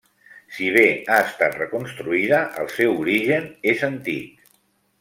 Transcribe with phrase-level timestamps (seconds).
[0.53, 4.53] Si bé ha estat reconstruïda, el seu origen és antic.